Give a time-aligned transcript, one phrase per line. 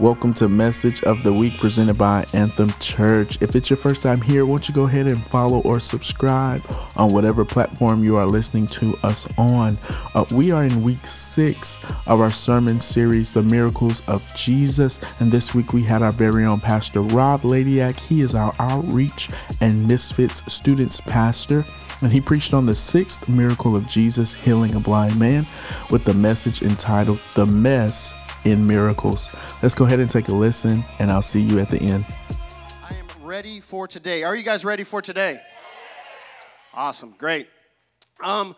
[0.00, 3.42] Welcome to Message of the Week presented by Anthem Church.
[3.42, 6.62] If it's your first time here, won't you go ahead and follow or subscribe
[6.94, 9.76] on whatever platform you are listening to us on?
[10.14, 15.00] Uh, we are in week six of our sermon series, The Miracles of Jesus.
[15.18, 17.98] And this week we had our very own Pastor Rob Latiak.
[17.98, 19.28] He is our outreach
[19.60, 21.66] and misfits students pastor.
[22.02, 25.44] And he preached on the sixth miracle of Jesus healing a blind man
[25.90, 28.12] with the message entitled The Mess
[28.50, 29.30] in miracles.
[29.62, 32.04] Let's go ahead and take a listen, and I'll see you at the end.
[32.82, 34.22] I am ready for today.
[34.22, 35.40] Are you guys ready for today?
[36.74, 37.48] Awesome, great.
[38.22, 38.56] Um,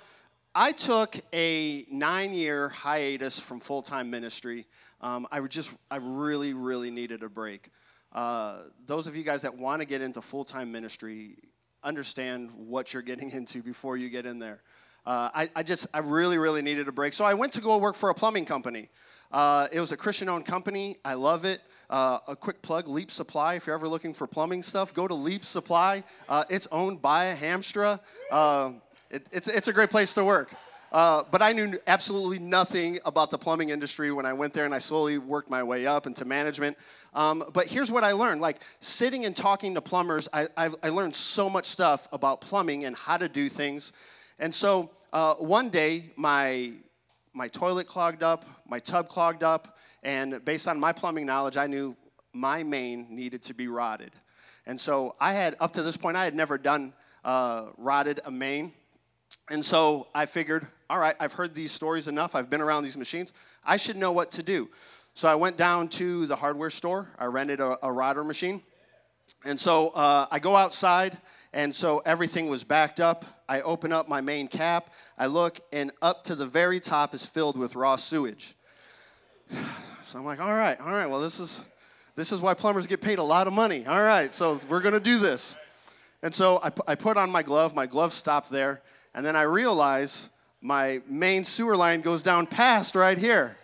[0.54, 4.66] I took a nine-year hiatus from full-time ministry.
[5.00, 7.70] Um, I just, I really, really needed a break.
[8.12, 11.36] Uh, those of you guys that want to get into full-time ministry,
[11.82, 14.62] understand what you're getting into before you get in there.
[15.06, 17.12] Uh, I, I just, I really, really needed a break.
[17.12, 18.88] So I went to go work for a plumbing company.
[19.32, 20.96] Uh, it was a Christian owned company.
[21.04, 21.60] I love it.
[21.88, 23.54] Uh, a quick plug Leap Supply.
[23.54, 26.04] If you're ever looking for plumbing stuff, go to Leap Supply.
[26.28, 28.00] Uh, it's owned by a Hamstra.
[28.30, 28.72] Uh,
[29.10, 30.54] it, it's, it's a great place to work.
[30.92, 34.74] Uh, but I knew absolutely nothing about the plumbing industry when I went there, and
[34.74, 36.76] I slowly worked my way up into management.
[37.14, 41.14] Um, but here's what I learned like sitting and talking to plumbers, I, I learned
[41.14, 43.92] so much stuff about plumbing and how to do things.
[44.40, 46.72] And so uh, one day, my
[47.34, 51.66] my toilet clogged up, my tub clogged up, and based on my plumbing knowledge, I
[51.66, 51.94] knew
[52.32, 54.12] my main needed to be rodded.
[54.66, 56.92] And so I had, up to this point, I had never done
[57.24, 58.72] uh, rodded a main.
[59.50, 62.96] And so I figured, all right, I've heard these stories enough, I've been around these
[62.96, 63.32] machines,
[63.64, 64.68] I should know what to do.
[65.14, 68.62] So I went down to the hardware store, I rented a, a rodder machine.
[69.44, 71.16] And so uh, I go outside
[71.52, 73.24] and so everything was backed up.
[73.48, 74.90] I open up my main cap.
[75.18, 78.54] I look, and up to the very top is filled with raw sewage.
[80.02, 81.06] So I'm like, all right, all right.
[81.06, 81.64] Well, this is
[82.16, 83.86] this is why plumbers get paid a lot of money.
[83.86, 85.56] All right, so we're gonna do this.
[86.20, 87.76] And so I, I put on my glove.
[87.76, 88.82] My glove stopped there,
[89.14, 93.56] and then I realize my main sewer line goes down past right here.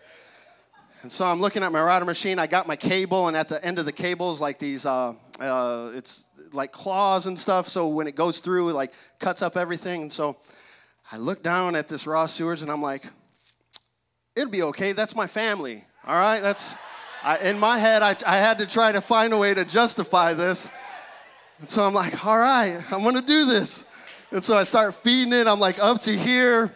[1.03, 2.39] And so I'm looking at my router machine.
[2.39, 4.87] I got my cable, and at the end of the cable is like these.
[4.87, 6.26] Uh, uh, it's
[6.57, 7.69] like claws and stuff.
[7.69, 10.03] So when it goes through, it like cuts up everything.
[10.03, 10.37] And so
[11.13, 13.05] I look down at this raw sewage and I'm like,
[14.35, 14.93] it'll be okay.
[14.93, 15.85] That's my family.
[16.07, 16.41] All right.
[16.41, 16.77] That's
[17.23, 18.03] I, in my head.
[18.03, 20.71] I, I had to try to find a way to justify this.
[21.59, 23.87] And so I'm like, all right, I'm gonna do this.
[24.31, 25.47] And so I start feeding it.
[25.47, 26.75] I'm like up to here.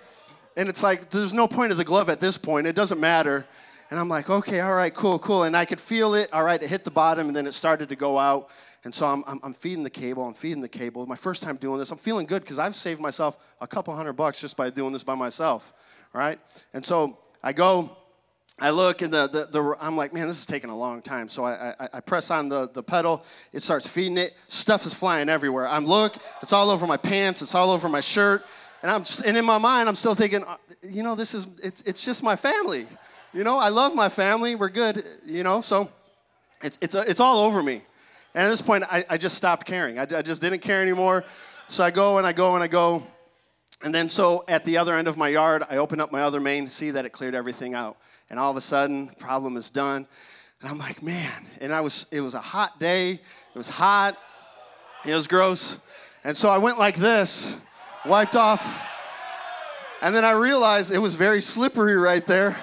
[0.56, 2.66] And it's like, there's no point of the glove at this point.
[2.66, 3.46] It doesn't matter.
[3.90, 5.42] And I'm like, okay, all right, cool, cool.
[5.42, 6.32] And I could feel it.
[6.32, 8.50] All right, it hit the bottom and then it started to go out.
[8.84, 11.06] And so I'm, I'm, I'm, feeding the cable, I'm feeding the cable.
[11.06, 14.14] My first time doing this, I'm feeling good because I've saved myself a couple hundred
[14.14, 15.74] bucks just by doing this by myself,
[16.14, 16.38] right?
[16.72, 17.94] And so I go,
[18.58, 21.28] I look, and the, the, the I'm like, man, this is taking a long time.
[21.28, 24.34] So I, I, I, press on the, the pedal, it starts feeding it.
[24.48, 25.66] Stuff is flying everywhere.
[25.66, 28.44] I'm look, it's all over my pants, it's all over my shirt.
[28.82, 31.46] And I'm just, and in my mind, I'm still thinking, uh, you know, this is,
[31.62, 32.86] it's, it's just my family.
[33.32, 35.90] You know, I love my family, we're good, you know, so
[36.62, 37.82] it's, it's, it's all over me.
[38.34, 39.98] And at this point, I, I just stopped caring.
[39.98, 41.24] I, I just didn't care anymore.
[41.68, 43.06] So I go and I go and I go.
[43.82, 46.38] And then, so at the other end of my yard, I open up my other
[46.38, 47.96] main, see that it cleared everything out.
[48.28, 50.06] And all of a sudden, problem is done.
[50.60, 51.46] And I'm like, man.
[51.60, 53.12] And I was, it was a hot day.
[53.12, 53.20] It
[53.54, 54.16] was hot.
[55.04, 55.78] It was gross.
[56.22, 57.58] And so I went like this,
[58.04, 58.66] wiped off.
[60.02, 62.56] And then I realized it was very slippery right there.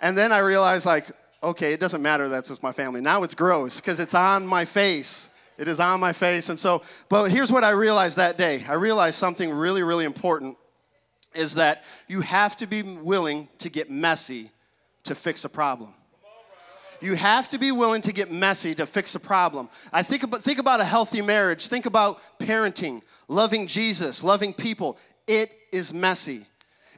[0.00, 1.06] And then I realized, like,
[1.42, 3.00] okay, it doesn't matter that's just my family.
[3.00, 5.30] Now it's gross because it's on my face.
[5.58, 6.48] It is on my face.
[6.48, 10.56] And so, but here's what I realized that day I realized something really, really important
[11.34, 14.50] is that you have to be willing to get messy
[15.04, 15.92] to fix a problem.
[17.00, 19.68] You have to be willing to get messy to fix a problem.
[19.92, 21.68] I think about, think about a healthy marriage.
[21.68, 24.96] Think about parenting, loving Jesus, loving people.
[25.26, 26.46] It is messy.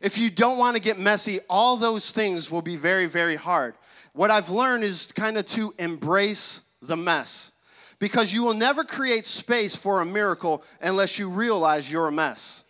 [0.01, 3.75] If you don't want to get messy, all those things will be very, very hard
[4.19, 7.53] what I've learned is kind of to embrace the mess
[8.01, 12.65] because you will never create space for a miracle unless you realize you're a mess.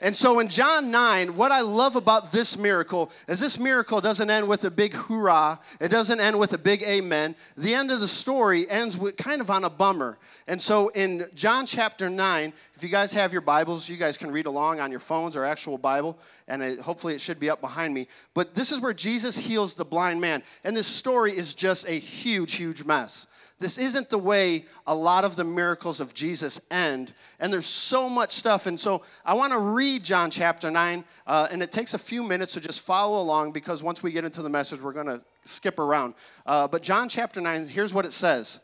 [0.00, 4.30] And so in John 9, what I love about this miracle is this miracle doesn't
[4.30, 5.58] end with a big hoorah.
[5.80, 7.34] It doesn't end with a big amen.
[7.56, 10.18] The end of the story ends with kind of on a bummer.
[10.46, 14.30] And so in John chapter 9, if you guys have your Bibles, you guys can
[14.30, 16.16] read along on your phones or actual Bible,
[16.46, 18.06] and it, hopefully it should be up behind me.
[18.34, 20.44] But this is where Jesus heals the blind man.
[20.62, 23.26] And this story is just a huge, huge mess.
[23.58, 27.12] This isn't the way a lot of the miracles of Jesus end.
[27.40, 28.66] And there's so much stuff.
[28.66, 31.04] And so I want to read John chapter 9.
[31.26, 34.24] Uh, and it takes a few minutes to just follow along because once we get
[34.24, 36.14] into the message, we're going to skip around.
[36.46, 38.60] Uh, but John chapter 9, here's what it says.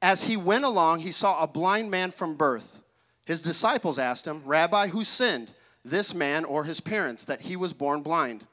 [0.00, 2.82] As he went along, he saw a blind man from birth.
[3.26, 5.50] His disciples asked him, Rabbi, who sinned,
[5.84, 8.46] this man or his parents, that he was born blind?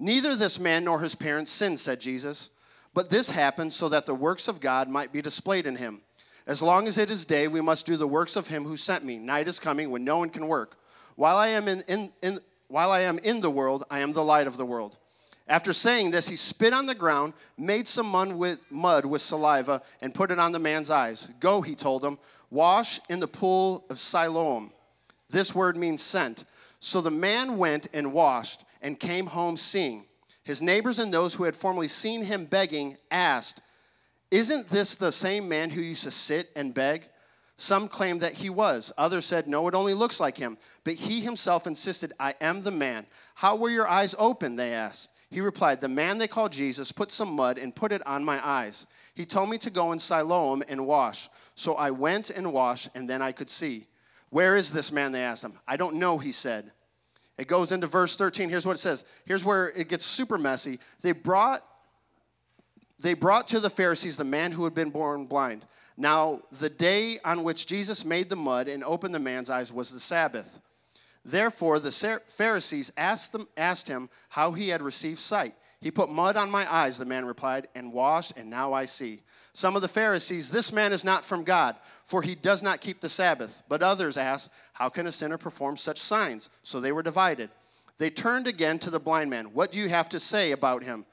[0.00, 2.50] Neither this man nor his parents sinned, said Jesus.
[2.96, 6.00] But this happened so that the works of God might be displayed in him.
[6.46, 9.04] As long as it is day, we must do the works of him who sent
[9.04, 9.18] me.
[9.18, 10.76] Night is coming when no one can work.
[11.14, 12.38] While I am in, in, in,
[12.68, 14.96] while I am in the world, I am the light of the world.
[15.46, 19.82] After saying this, he spit on the ground, made some mud with, mud with saliva,
[20.00, 21.28] and put it on the man's eyes.
[21.38, 22.18] Go, he told him,
[22.50, 24.72] wash in the pool of Siloam.
[25.28, 26.46] This word means sent.
[26.80, 30.06] So the man went and washed and came home seeing.
[30.46, 33.60] His neighbors and those who had formerly seen him begging asked,
[34.30, 37.08] Isn't this the same man who used to sit and beg?
[37.56, 38.92] Some claimed that he was.
[38.96, 40.56] Others said, No, it only looks like him.
[40.84, 43.06] But he himself insisted, I am the man.
[43.34, 44.54] How were your eyes open?
[44.54, 45.10] They asked.
[45.32, 48.40] He replied, The man they call Jesus put some mud and put it on my
[48.46, 48.86] eyes.
[49.16, 51.28] He told me to go in Siloam and wash.
[51.56, 53.88] So I went and washed, and then I could see.
[54.30, 55.10] Where is this man?
[55.10, 55.54] They asked him.
[55.66, 56.70] I don't know, he said.
[57.38, 58.48] It goes into verse 13.
[58.48, 59.04] Here's what it says.
[59.26, 60.78] Here's where it gets super messy.
[61.02, 61.62] They brought
[62.98, 65.66] they brought to the Pharisees the man who had been born blind.
[65.98, 69.90] Now, the day on which Jesus made the mud and opened the man's eyes was
[69.90, 70.60] the Sabbath.
[71.24, 75.54] Therefore, the Pharisees asked, them, asked him how he had received sight.
[75.80, 79.20] He put mud on my eyes, the man replied, and washed, and now I see.
[79.56, 83.00] Some of the Pharisees, this man is not from God, for he does not keep
[83.00, 83.62] the Sabbath.
[83.70, 86.50] But others asked, How can a sinner perform such signs?
[86.62, 87.48] So they were divided.
[87.96, 89.46] They turned again to the blind man.
[89.54, 91.06] What do you have to say about him?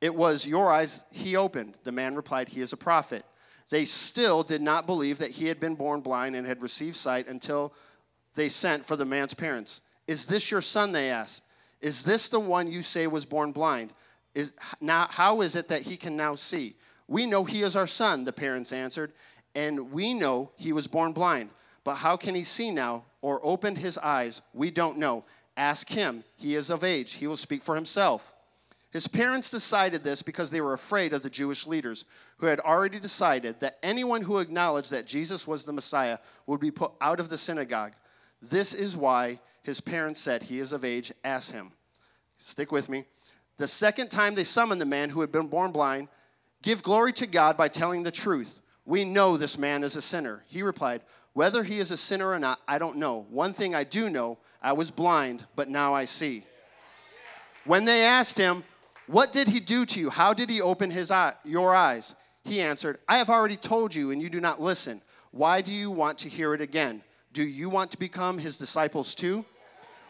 [0.00, 1.80] It was your eyes he opened.
[1.82, 3.24] The man replied, He is a prophet.
[3.70, 7.26] They still did not believe that he had been born blind and had received sight
[7.26, 7.74] until
[8.36, 9.80] they sent for the man's parents.
[10.06, 10.92] Is this your son?
[10.92, 11.42] They asked.
[11.80, 13.92] Is this the one you say was born blind?
[14.32, 16.76] Is, now, how is it that he can now see?
[17.06, 19.12] We know he is our son, the parents answered,
[19.54, 21.50] and we know he was born blind.
[21.84, 24.40] But how can he see now or open his eyes?
[24.54, 25.24] We don't know.
[25.56, 26.24] Ask him.
[26.36, 27.14] He is of age.
[27.14, 28.32] He will speak for himself.
[28.90, 32.04] His parents decided this because they were afraid of the Jewish leaders,
[32.38, 36.70] who had already decided that anyone who acknowledged that Jesus was the Messiah would be
[36.70, 37.94] put out of the synagogue.
[38.40, 41.72] This is why his parents said, He is of age, ask him.
[42.36, 43.04] Stick with me.
[43.56, 46.08] The second time they summoned the man who had been born blind,
[46.64, 48.60] give glory to God by telling the truth.
[48.86, 50.42] We know this man is a sinner.
[50.46, 51.02] He replied,
[51.34, 53.26] Whether he is a sinner or not, I don't know.
[53.28, 56.42] One thing I do know I was blind, but now I see.
[57.66, 58.64] When they asked him,
[59.06, 60.08] What did he do to you?
[60.08, 62.16] How did he open his eye, your eyes?
[62.44, 65.00] He answered, I have already told you, and you do not listen.
[65.30, 67.02] Why do you want to hear it again?
[67.32, 69.44] Do you want to become his disciples too?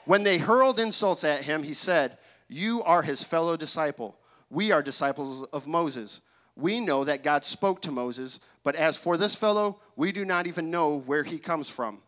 [0.05, 2.19] When they hurled insults at him, he said,
[2.49, 4.17] You are his fellow disciple.
[4.51, 6.21] We are disciples of Moses.
[6.57, 10.47] We know that God spoke to Moses, but as for this fellow, we do not
[10.47, 11.99] even know where he comes from.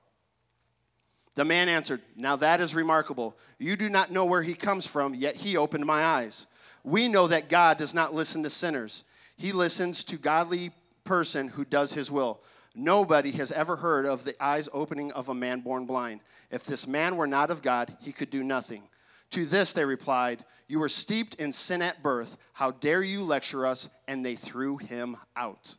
[1.34, 3.36] The man answered, Now that is remarkable.
[3.58, 6.46] You do not know where he comes from, yet he opened my eyes.
[6.82, 9.04] We know that God does not listen to sinners,
[9.36, 10.70] he listens to godly
[11.04, 12.40] person who does his will.
[12.74, 16.20] Nobody has ever heard of the eyes opening of a man born blind.
[16.50, 18.82] If this man were not of God, he could do nothing.
[19.30, 22.36] To this they replied, You were steeped in sin at birth.
[22.52, 23.90] How dare you lecture us?
[24.08, 25.76] And they threw him out.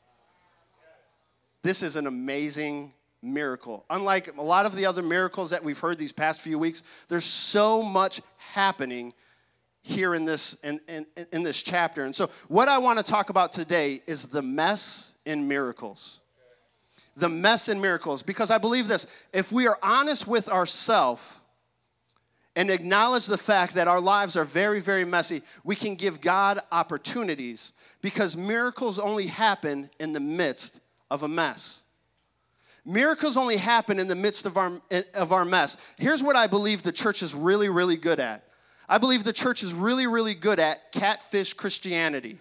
[1.64, 3.86] This is an amazing miracle.
[3.90, 7.26] Unlike a lot of the other miracles that we've heard these past few weeks, there's
[7.26, 9.14] so much happening
[9.82, 12.04] here in this in, in, in this chapter.
[12.04, 16.22] And so what I want to talk about today is the mess in miracles
[17.18, 21.42] the mess in miracles because I believe this if we are honest with ourselves
[22.58, 26.60] and acknowledge the fact that our lives are very, very messy, we can give God
[26.72, 31.84] opportunities because miracles only happen in the midst of a mess.
[32.84, 34.72] Miracles only happen in the midst of our,
[35.14, 35.94] of our mess.
[36.00, 38.44] Here's what I believe the church is really, really good at.
[38.90, 42.40] I believe the church is really, really good at catfish Christianity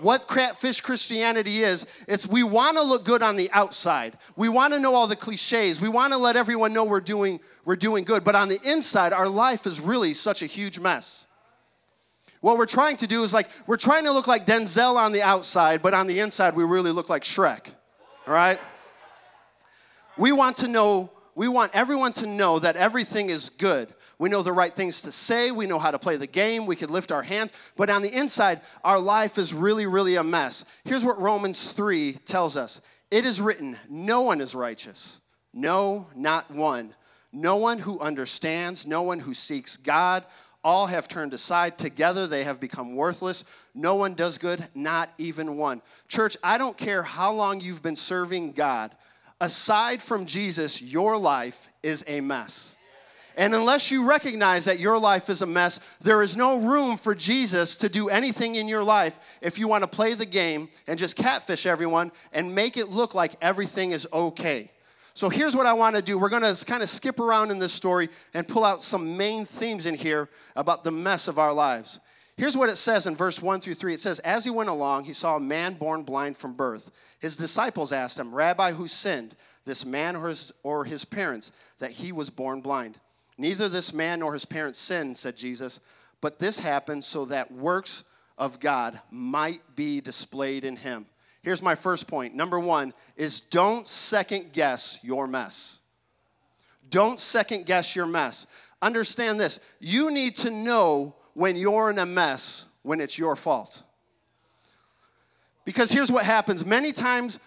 [0.00, 4.16] what catfish Christianity is, it's we want to look good on the outside.
[4.36, 5.80] We want to know all the cliches.
[5.80, 9.12] We want to let everyone know we're doing we're doing good, but on the inside
[9.12, 11.26] our life is really such a huge mess.
[12.40, 15.22] What we're trying to do is like we're trying to look like Denzel on the
[15.22, 17.70] outside, but on the inside we really look like Shrek.
[18.26, 18.58] All right?
[20.16, 23.88] We want to know we want everyone to know that everything is good.
[24.18, 25.50] We know the right things to say.
[25.50, 26.66] We know how to play the game.
[26.66, 27.72] We can lift our hands.
[27.76, 30.64] But on the inside, our life is really, really a mess.
[30.84, 35.20] Here's what Romans 3 tells us It is written, No one is righteous.
[35.54, 36.94] No, not one.
[37.32, 40.24] No one who understands, no one who seeks God.
[40.64, 41.78] all have turned aside.
[41.78, 43.44] Together they have become worthless.
[43.74, 45.82] No one does good, not even one.
[46.08, 48.90] Church, I don't care how long you've been serving God.
[49.40, 52.77] Aside from Jesus, your life is a mess.
[53.38, 57.14] And unless you recognize that your life is a mess, there is no room for
[57.14, 60.98] Jesus to do anything in your life if you want to play the game and
[60.98, 64.72] just catfish everyone and make it look like everything is okay.
[65.14, 66.18] So here's what I want to do.
[66.18, 69.44] We're going to kind of skip around in this story and pull out some main
[69.44, 72.00] themes in here about the mess of our lives.
[72.36, 73.94] Here's what it says in verse 1 through 3.
[73.94, 76.90] It says, As he went along, he saw a man born blind from birth.
[77.20, 81.92] His disciples asked him, Rabbi, who sinned, this man or his, or his parents, that
[81.92, 82.98] he was born blind?
[83.38, 85.80] Neither this man nor his parents sinned, said Jesus,
[86.20, 88.04] but this happened so that works
[88.36, 91.06] of God might be displayed in him.
[91.42, 92.34] Here's my first point.
[92.34, 95.78] Number one is don't second guess your mess.
[96.90, 98.46] Don't second guess your mess.
[98.82, 103.82] Understand this you need to know when you're in a mess when it's your fault.
[105.64, 107.38] Because here's what happens many times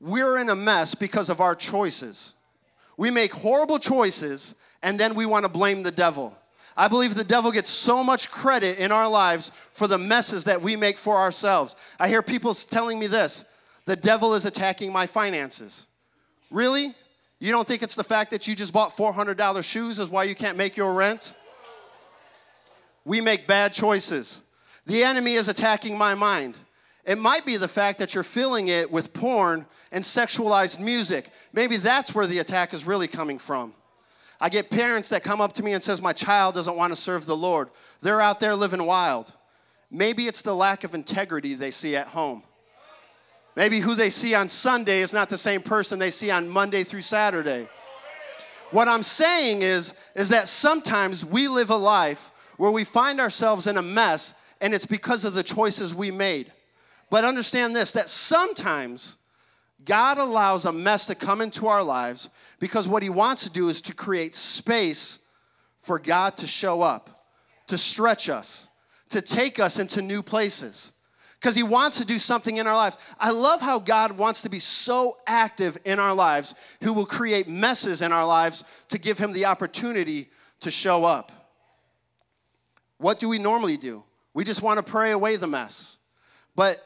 [0.00, 2.34] we're in a mess because of our choices.
[2.96, 6.36] We make horrible choices and then we want to blame the devil.
[6.76, 10.62] I believe the devil gets so much credit in our lives for the messes that
[10.62, 11.74] we make for ourselves.
[11.98, 13.46] I hear people telling me this
[13.84, 15.86] the devil is attacking my finances.
[16.50, 16.92] Really?
[17.40, 20.34] You don't think it's the fact that you just bought $400 shoes is why you
[20.34, 21.34] can't make your rent?
[23.04, 24.42] We make bad choices.
[24.86, 26.58] The enemy is attacking my mind.
[27.04, 31.30] It might be the fact that you're filling it with porn and sexualized music.
[31.52, 33.72] Maybe that's where the attack is really coming from.
[34.40, 36.96] I get parents that come up to me and says my child doesn't want to
[36.96, 37.68] serve the Lord.
[38.00, 39.32] They're out there living wild.
[39.90, 42.42] Maybe it's the lack of integrity they see at home.
[43.56, 46.84] Maybe who they see on Sunday is not the same person they see on Monday
[46.84, 47.66] through Saturday.
[48.70, 53.66] What I'm saying is is that sometimes we live a life where we find ourselves
[53.66, 56.52] in a mess and it's because of the choices we made.
[57.10, 59.17] But understand this that sometimes
[59.88, 62.28] God allows a mess to come into our lives
[62.60, 65.20] because what he wants to do is to create space
[65.78, 67.24] for God to show up,
[67.68, 68.68] to stretch us,
[69.08, 70.92] to take us into new places.
[71.40, 72.98] Because he wants to do something in our lives.
[73.18, 77.48] I love how God wants to be so active in our lives, who will create
[77.48, 80.28] messes in our lives to give him the opportunity
[80.60, 81.32] to show up.
[82.98, 84.02] What do we normally do?
[84.34, 85.96] We just want to pray away the mess.
[86.54, 86.76] But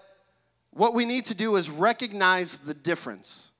[0.72, 3.52] what we need to do is recognize the difference.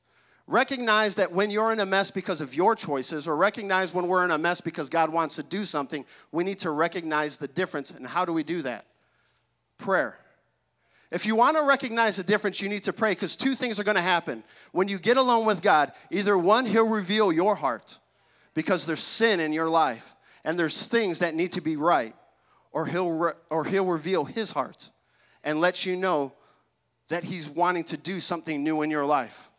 [0.47, 4.25] Recognize that when you're in a mess because of your choices, or recognize when we're
[4.25, 7.90] in a mess because God wants to do something, we need to recognize the difference.
[7.90, 8.87] And how do we do that?
[9.78, 10.19] Prayer.
[11.11, 13.85] If you want to recognize the difference, you need to pray because two things are
[13.85, 14.42] going to happen.
[14.73, 17.99] When you get alone with God, either one, He'll reveal your heart
[18.54, 20.14] because there's sin in your life
[20.45, 22.14] and there's things that need to be right,
[22.73, 24.90] or He'll, re- or he'll reveal His heart
[25.45, 26.33] and let you know
[27.09, 29.51] that He's wanting to do something new in your life.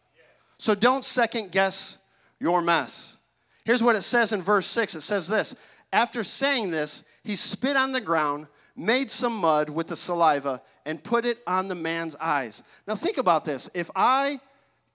[0.58, 2.00] So don't second guess
[2.40, 3.18] your mess.
[3.66, 5.56] Here's what it says in verse 6 it says this
[5.92, 11.04] After saying this, he spit on the ground, made some mud with the saliva, and
[11.04, 12.64] put it on the man's eyes.
[12.88, 13.70] Now think about this.
[13.74, 14.40] If I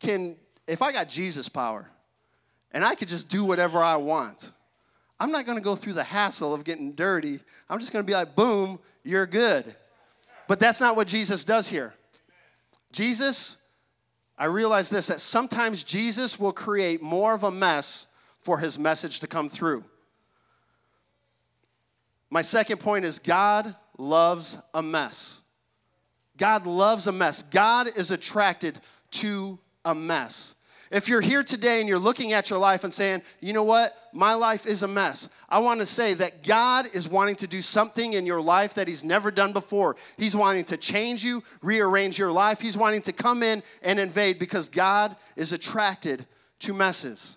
[0.00, 0.36] can,
[0.66, 1.88] if I got Jesus power
[2.72, 4.52] and I could just do whatever I want,
[5.20, 7.40] I'm not gonna go through the hassle of getting dirty.
[7.68, 9.64] I'm just gonna be like, boom, you're good.
[10.46, 11.94] But that's not what Jesus does here.
[12.92, 13.58] Jesus
[14.38, 18.06] I realize this that sometimes Jesus will create more of a mess
[18.38, 19.84] for his message to come through.
[22.30, 25.42] My second point is God loves a mess.
[26.36, 27.42] God loves a mess.
[27.42, 28.78] God is attracted
[29.10, 30.54] to a mess.
[30.90, 33.92] If you're here today and you're looking at your life and saying, you know what,
[34.12, 37.60] my life is a mess, I want to say that God is wanting to do
[37.60, 39.96] something in your life that He's never done before.
[40.16, 42.60] He's wanting to change you, rearrange your life.
[42.60, 46.24] He's wanting to come in and invade because God is attracted
[46.60, 47.36] to messes.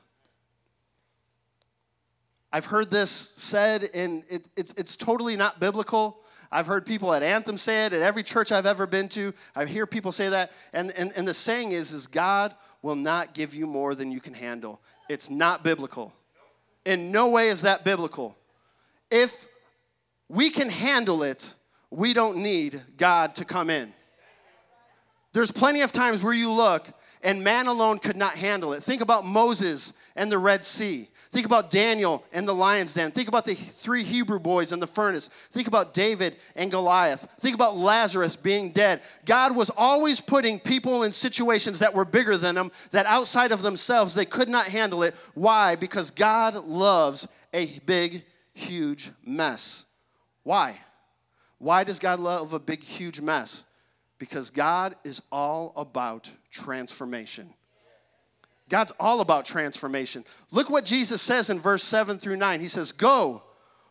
[2.53, 6.19] I've heard this said, and it, it's, it's totally not biblical.
[6.51, 9.33] I've heard people at Anthem say it, at every church I've ever been to.
[9.55, 10.51] I hear people say that.
[10.73, 14.19] And, and, and the saying is, is God will not give you more than you
[14.19, 14.81] can handle.
[15.09, 16.13] It's not biblical.
[16.85, 18.35] In no way is that biblical.
[19.09, 19.47] If
[20.29, 21.53] we can handle it,
[21.89, 23.93] we don't need God to come in.
[25.33, 26.87] There's plenty of times where you look
[27.23, 28.81] and man alone could not handle it.
[28.81, 31.07] Think about Moses and the Red Sea.
[31.31, 33.11] Think about Daniel and the lion's den.
[33.11, 35.29] Think about the three Hebrew boys in the furnace.
[35.29, 37.21] Think about David and Goliath.
[37.39, 39.01] Think about Lazarus being dead.
[39.25, 43.61] God was always putting people in situations that were bigger than them, that outside of
[43.61, 45.15] themselves they could not handle it.
[45.33, 45.77] Why?
[45.77, 49.85] Because God loves a big, huge mess.
[50.43, 50.77] Why?
[51.59, 53.65] Why does God love a big, huge mess?
[54.17, 57.49] Because God is all about transformation.
[58.69, 60.23] God's all about transformation.
[60.51, 62.59] Look what Jesus says in verse 7 through 9.
[62.59, 63.43] He says, Go,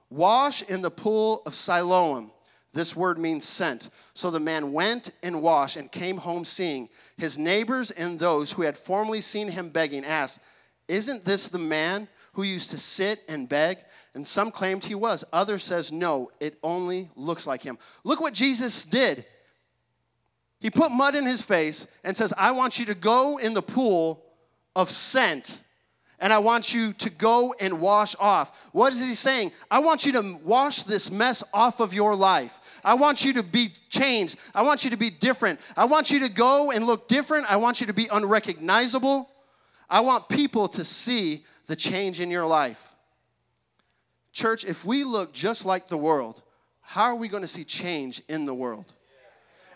[0.08, 2.30] wash in the pool of Siloam.
[2.72, 3.90] This word means sent.
[4.14, 6.88] So the man went and washed and came home seeing.
[7.18, 10.40] His neighbors and those who had formerly seen him begging asked,
[10.88, 13.78] Isn't this the man who used to sit and beg?
[14.14, 15.24] And some claimed he was.
[15.32, 17.76] Others says, No, it only looks like him.
[18.04, 19.26] Look what Jesus did.
[20.60, 23.62] He put mud in his face and says, I want you to go in the
[23.62, 24.22] pool
[24.76, 25.62] of sent
[26.20, 28.68] and I want you to go and wash off.
[28.72, 29.52] What is he saying?
[29.70, 32.80] I want you to wash this mess off of your life.
[32.84, 34.38] I want you to be changed.
[34.54, 35.60] I want you to be different.
[35.76, 37.50] I want you to go and look different.
[37.50, 39.28] I want you to be unrecognizable.
[39.88, 42.94] I want people to see the change in your life.
[44.32, 46.42] Church, if we look just like the world,
[46.82, 48.92] how are we going to see change in the world?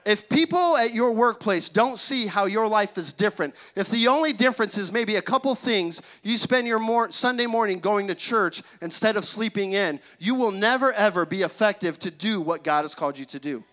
[0.04, 4.34] If people at your workplace don't see how your life is different, if the only
[4.34, 9.16] difference is maybe a couple things, you spend your Sunday morning going to church instead
[9.16, 13.18] of sleeping in, you will never ever be effective to do what God has called
[13.18, 13.64] you to do.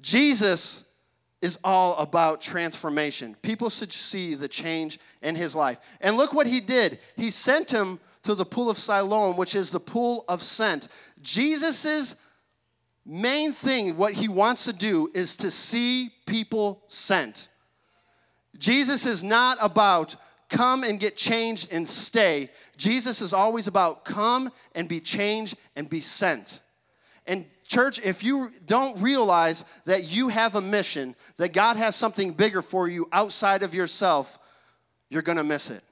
[0.00, 0.90] Jesus
[1.42, 3.36] is all about transformation.
[3.42, 5.98] People should see the change in his life.
[6.00, 6.98] And look what he did.
[7.16, 10.88] He sent him to the pool of Siloam, which is the pool of sent.
[11.20, 12.16] Jesus's
[13.04, 17.48] main thing, what he wants to do, is to see people sent.
[18.58, 20.16] Jesus is not about
[20.48, 22.50] come and get changed and stay.
[22.76, 26.60] Jesus is always about come and be changed and be sent.
[27.26, 32.32] And church, if you don't realize that you have a mission, that God has something
[32.32, 34.38] bigger for you outside of yourself,
[35.10, 35.82] you're gonna miss it.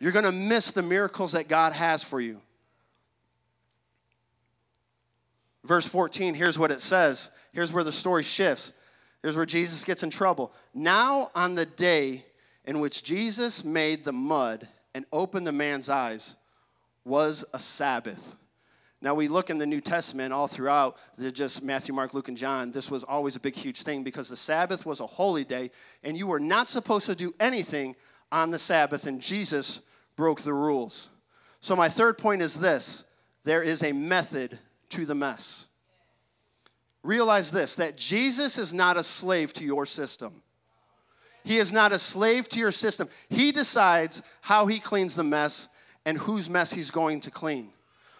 [0.00, 2.40] You're gonna miss the miracles that God has for you.
[5.72, 7.30] Verse 14, here's what it says.
[7.54, 8.74] Here's where the story shifts.
[9.22, 10.52] Here's where Jesus gets in trouble.
[10.74, 12.26] Now, on the day
[12.66, 16.36] in which Jesus made the mud and opened the man's eyes,
[17.06, 18.36] was a Sabbath.
[19.00, 20.98] Now, we look in the New Testament all throughout,
[21.32, 22.70] just Matthew, Mark, Luke, and John.
[22.70, 25.70] This was always a big, huge thing because the Sabbath was a holy day,
[26.04, 27.96] and you were not supposed to do anything
[28.30, 29.80] on the Sabbath, and Jesus
[30.16, 31.08] broke the rules.
[31.60, 33.06] So, my third point is this
[33.42, 34.58] there is a method
[34.92, 35.68] to the mess.
[37.02, 40.42] Realize this that Jesus is not a slave to your system.
[41.44, 43.08] He is not a slave to your system.
[43.28, 45.68] He decides how he cleans the mess
[46.04, 47.72] and whose mess he's going to clean.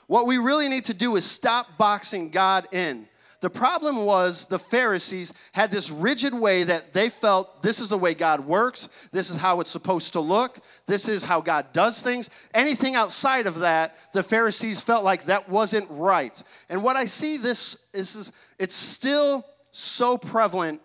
[0.09, 3.09] What we really need to do is stop boxing God in.
[3.43, 7.99] The problem was the Pharisees had this rigid way that they felt this is the
[7.99, 12.03] way God works, this is how it's supposed to look, this is how God does
[12.03, 12.31] things.
[12.55, 16.41] Anything outside of that, the Pharisees felt like that wasn't right.
[16.69, 20.81] And what I see this is, is it's still so prevalent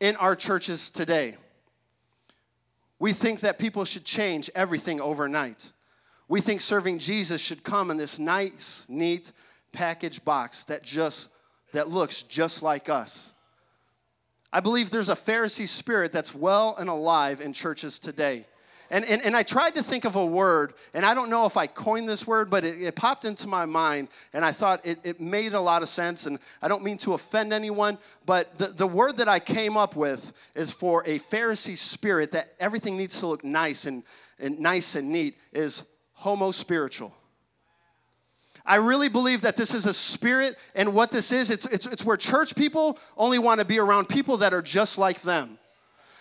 [0.00, 1.36] in our churches today.
[2.98, 5.72] We think that people should change everything overnight.
[6.26, 9.30] We think serving Jesus should come in this nice, neat
[9.72, 11.31] package box that just
[11.72, 13.34] that looks just like us.
[14.52, 18.46] I believe there's a Pharisee spirit that's well and alive in churches today.
[18.90, 21.56] And, and, and I tried to think of a word, and I don't know if
[21.56, 24.98] I coined this word, but it, it popped into my mind, and I thought it,
[25.02, 26.26] it made a lot of sense.
[26.26, 29.96] And I don't mean to offend anyone, but the, the word that I came up
[29.96, 34.02] with is for a Pharisee spirit that everything needs to look nice and,
[34.38, 37.14] and nice and neat is homo spiritual.
[38.64, 42.04] I really believe that this is a spirit, and what this is, it's, it's, it's
[42.04, 45.58] where church people only want to be around people that are just like them.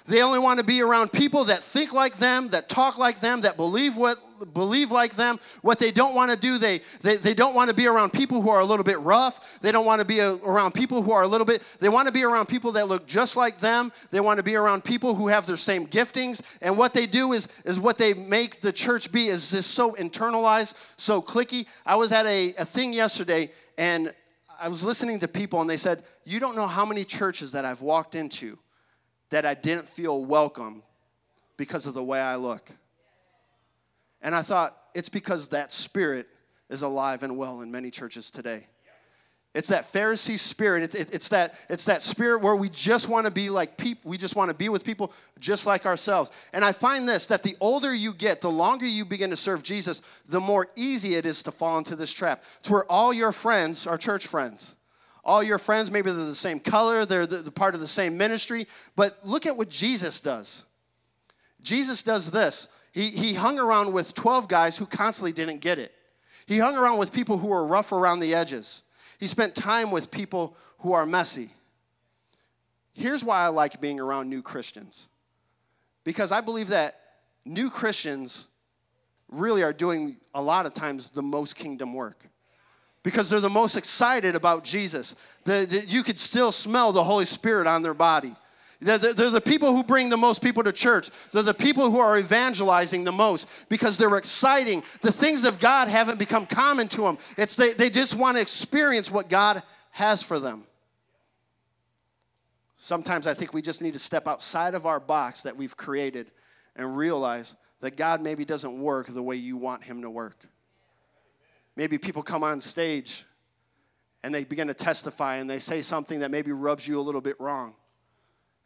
[0.05, 3.41] They only want to be around people that think like them, that talk like them,
[3.41, 5.39] that believe what believe like them.
[5.61, 8.41] What they don't want to do, they, they, they don't want to be around people
[8.41, 9.59] who are a little bit rough.
[9.59, 12.07] They don't want to be a, around people who are a little bit, they want
[12.07, 13.91] to be around people that look just like them.
[14.09, 16.41] They want to be around people who have their same giftings.
[16.61, 19.93] And what they do is, is what they make the church be is just so
[19.93, 21.67] internalized, so cliquey.
[21.85, 24.13] I was at a, a thing yesterday and
[24.61, 27.65] I was listening to people and they said, You don't know how many churches that
[27.65, 28.59] I've walked into
[29.31, 30.83] that I didn't feel welcome
[31.57, 32.71] because of the way I look.
[34.21, 36.27] And I thought, it's because that spirit
[36.69, 38.67] is alive and well in many churches today.
[39.53, 40.83] It's that Pharisee spirit.
[40.83, 44.09] It's, it, it's, that, it's that spirit where we just want to be like people.
[44.09, 46.31] We just want to be with people just like ourselves.
[46.53, 49.61] And I find this that the older you get, the longer you begin to serve
[49.61, 52.43] Jesus, the more easy it is to fall into this trap.
[52.63, 54.77] To where all your friends are church friends.
[55.23, 58.17] All your friends, maybe they're the same color, they're the, the part of the same
[58.17, 58.67] ministry.
[58.95, 60.65] But look at what Jesus does.
[61.61, 62.69] Jesus does this.
[62.91, 65.93] He, he hung around with 12 guys who constantly didn't get it.
[66.45, 68.83] He hung around with people who were rough around the edges.
[69.19, 71.49] He spent time with people who are messy.
[72.93, 75.09] Here's why I like being around new Christians
[76.03, 76.95] because I believe that
[77.45, 78.47] new Christians
[79.29, 82.25] really are doing a lot of times the most kingdom work
[83.03, 85.15] because they're the most excited about Jesus.
[85.45, 88.35] The, the, you could still smell the Holy Spirit on their body.
[88.81, 91.11] They're the, they're the people who bring the most people to church.
[91.29, 94.81] They're the people who are evangelizing the most because they're exciting.
[95.01, 97.19] The things of God haven't become common to them.
[97.37, 100.65] It's they, they just want to experience what God has for them.
[102.75, 106.31] Sometimes I think we just need to step outside of our box that we've created
[106.75, 110.47] and realize that God maybe doesn't work the way you want Him to work.
[111.75, 113.25] Maybe people come on stage
[114.23, 117.21] and they begin to testify and they say something that maybe rubs you a little
[117.21, 117.75] bit wrong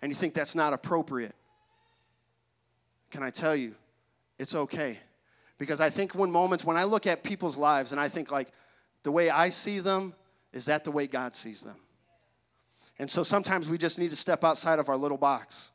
[0.05, 1.33] and you think that's not appropriate.
[3.09, 3.73] Can I tell you,
[4.37, 4.99] it's okay.
[5.57, 8.49] Because I think when moments, when I look at people's lives and I think, like,
[9.01, 10.13] the way I see them,
[10.53, 11.77] is that the way God sees them?
[12.99, 15.71] And so sometimes we just need to step outside of our little box.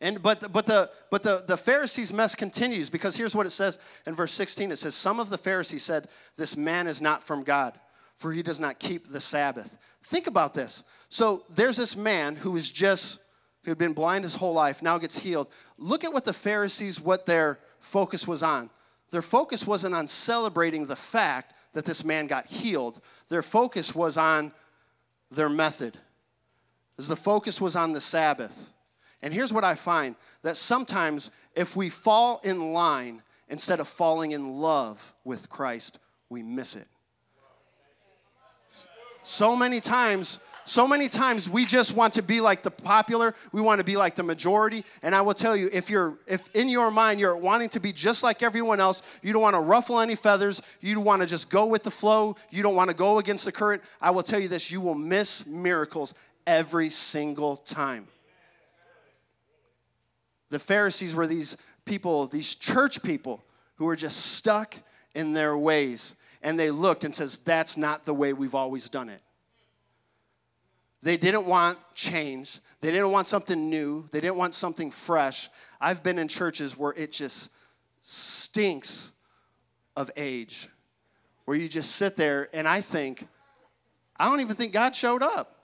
[0.00, 3.80] And but but the but the, the Pharisees' mess continues because here's what it says
[4.06, 4.70] in verse 16.
[4.70, 7.74] It says, Some of the Pharisees said, This man is not from God,
[8.22, 9.76] for he does not keep the Sabbath.
[10.04, 10.84] Think about this.
[11.08, 13.20] So there's this man who is just
[13.64, 15.48] who had been blind his whole life, now gets healed.
[15.76, 18.70] Look at what the Pharisees, what their focus was on.
[19.10, 23.00] Their focus wasn't on celebrating the fact that this man got healed.
[23.28, 24.52] Their focus was on
[25.30, 25.96] their method.
[26.98, 28.72] As the focus was on the Sabbath.
[29.20, 34.32] And here's what I find that sometimes if we fall in line instead of falling
[34.32, 36.86] in love with Christ, we miss it.
[39.22, 43.60] So many times, so many times we just want to be like the popular, we
[43.60, 44.84] want to be like the majority.
[45.02, 47.92] And I will tell you, if you're if in your mind you're wanting to be
[47.92, 51.50] just like everyone else, you don't want to ruffle any feathers, you want to just
[51.50, 54.40] go with the flow, you don't want to go against the current, I will tell
[54.40, 56.14] you this, you will miss miracles
[56.46, 58.08] every single time.
[60.50, 63.42] The Pharisees were these people, these church people
[63.76, 64.76] who were just stuck
[65.14, 66.16] in their ways.
[66.42, 69.20] And they looked and says, that's not the way we've always done it.
[71.02, 72.60] They didn't want change.
[72.80, 74.08] They didn't want something new.
[74.12, 75.48] They didn't want something fresh.
[75.80, 77.52] I've been in churches where it just
[78.00, 79.14] stinks
[79.96, 80.68] of age,
[81.44, 83.26] where you just sit there and I think,
[84.16, 85.56] I don't even think God showed up.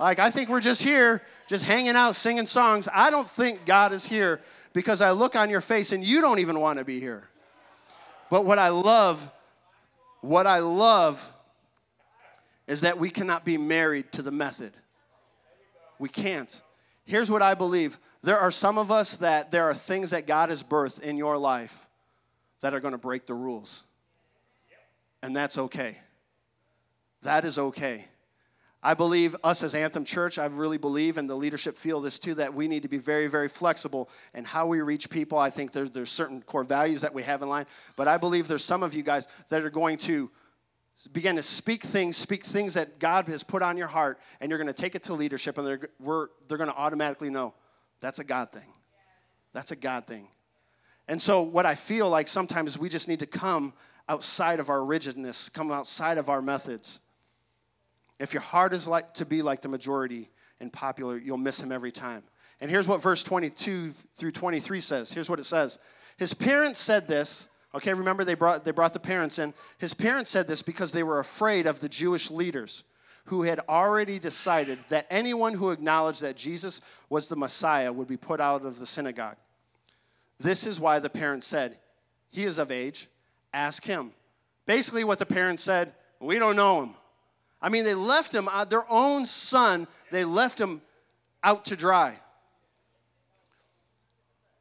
[0.00, 2.88] Like, I think we're just here, just hanging out, singing songs.
[2.92, 4.40] I don't think God is here
[4.72, 7.28] because I look on your face and you don't even want to be here.
[8.30, 9.30] But what I love,
[10.24, 11.30] what I love
[12.66, 14.72] is that we cannot be married to the method.
[15.98, 16.62] We can't.
[17.04, 20.48] Here's what I believe there are some of us that there are things that God
[20.48, 21.88] has birthed in your life
[22.62, 23.84] that are going to break the rules.
[25.22, 25.98] And that's okay.
[27.22, 28.06] That is okay.
[28.86, 32.34] I believe us as Anthem Church, I really believe, and the leadership feel this too,
[32.34, 35.38] that we need to be very, very flexible in how we reach people.
[35.38, 37.64] I think there's, there's certain core values that we have in line,
[37.96, 40.30] but I believe there's some of you guys that are going to
[41.12, 44.58] begin to speak things, speak things that God has put on your heart, and you're
[44.58, 45.80] going to take it to leadership, and they're,
[46.46, 47.54] they're going to automatically know
[48.00, 48.70] that's a God thing.
[49.54, 50.28] That's a God thing.
[51.08, 53.72] And so, what I feel like sometimes we just need to come
[54.10, 57.00] outside of our rigidness, come outside of our methods
[58.18, 61.72] if your heart is like to be like the majority and popular, you'll miss him
[61.72, 62.22] every time.
[62.60, 65.12] And here's what verse 22 through 23 says.
[65.12, 65.78] Here's what it says.
[66.16, 67.48] His parents said this.
[67.74, 69.52] Okay, remember they brought they brought the parents in.
[69.78, 72.84] His parents said this because they were afraid of the Jewish leaders
[73.26, 78.16] who had already decided that anyone who acknowledged that Jesus was the Messiah would be
[78.16, 79.36] put out of the synagogue.
[80.38, 81.78] This is why the parents said,
[82.30, 83.08] "He is of age,
[83.52, 84.12] ask him."
[84.66, 86.94] Basically what the parents said, "We don't know him.
[87.64, 90.82] I mean, they left him, uh, their own son, they left him
[91.42, 92.18] out to dry.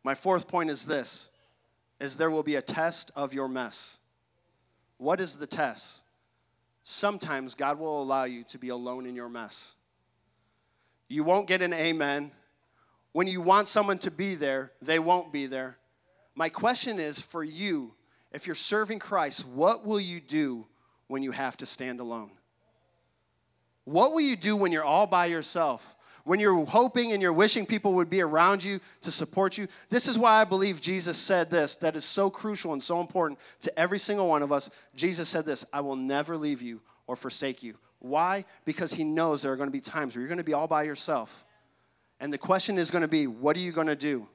[0.06, 1.30] My fourth point is this
[2.00, 4.00] is there will be a test of your mess.
[5.00, 6.06] What is the test?
[6.82, 9.76] Sometimes God will allow you to be alone in your mess.
[11.10, 12.32] You won't get an amen.
[13.12, 15.78] When you want someone to be there, they won't be there.
[16.36, 17.96] My question is for you,
[18.32, 20.68] if you're serving Christ, what will you do
[21.08, 22.32] when you have to stand alone?
[23.86, 25.96] What will you do when you're all by yourself?
[26.24, 29.68] When you're hoping and you're wishing people would be around you to support you?
[29.90, 33.40] This is why I believe Jesus said this that is so crucial and so important
[33.62, 34.70] to every single one of us.
[34.96, 37.76] Jesus said this I will never leave you or forsake you.
[38.00, 38.46] Why?
[38.64, 40.68] Because he knows there are going to be times where you're going to be all
[40.68, 41.46] by yourself.
[42.20, 44.28] And the question is going to be what are you going to do?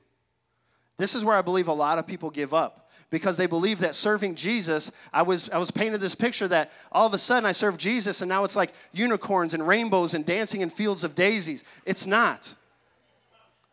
[0.99, 3.95] This is where I believe a lot of people give up because they believe that
[3.95, 7.53] serving Jesus, I was, I was painted this picture that all of a sudden I
[7.53, 11.65] serve Jesus and now it's like unicorns and rainbows and dancing in fields of daisies.
[11.87, 12.55] It's not.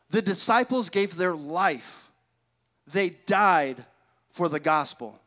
[0.10, 2.12] The disciples gave their life,
[2.88, 3.84] they died
[4.30, 5.20] for the gospel.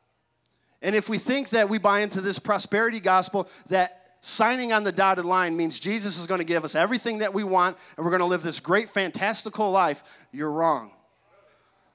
[0.81, 4.93] And if we think that we buy into this prosperity gospel, that signing on the
[4.93, 8.13] dotted line means Jesus is going to give us everything that we want and we're
[8.13, 10.93] going to live this great, fantastical life, you're wrong.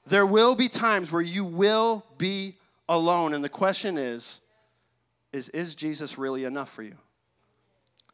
[0.06, 2.56] There will be times where you will be
[2.88, 3.32] alone.
[3.34, 4.40] And the question is,
[5.32, 6.96] is, is Jesus really enough for you?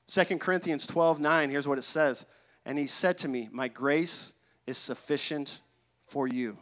[0.06, 2.26] 2 Corinthians 12 9, here's what it says.
[2.64, 4.34] And he said to me, My grace
[4.66, 5.60] is sufficient
[6.00, 6.56] for you.